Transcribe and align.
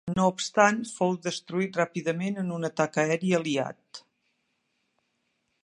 No 0.17 0.23
obstant, 0.29 0.79
fou 0.99 1.11
destruït 1.25 1.77
ràpidament 1.81 2.39
en 2.45 2.49
un 2.57 2.65
atac 2.71 2.99
aeri 3.05 3.31
aliat. 3.41 4.03